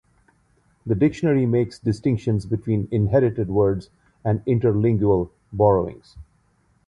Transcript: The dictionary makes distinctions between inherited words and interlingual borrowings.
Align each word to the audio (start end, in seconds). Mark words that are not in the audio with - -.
The 0.83 0.95
dictionary 0.95 1.45
makes 1.45 1.77
distinctions 1.77 2.47
between 2.47 2.87
inherited 2.89 3.49
words 3.49 3.91
and 4.25 4.43
interlingual 4.45 5.29
borrowings. 5.53 6.17